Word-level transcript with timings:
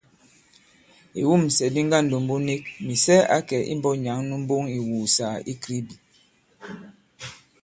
Ìwûmsɛ̀ 1.21 1.71
di 1.73 1.81
ŋgandòmbu 1.87 2.35
nik, 2.47 2.63
Mìsɛ 2.85 3.15
ǎ 3.35 3.37
kɛ̀ 3.47 3.61
imbɔ̄k 3.73 3.95
nyǎŋ 4.03 4.19
nu 4.27 4.35
mboŋ 4.43 4.63
ì 4.69 4.75
ìwùùsàgà 4.79 5.37
i 5.51 5.53
Kribi. 5.61 5.95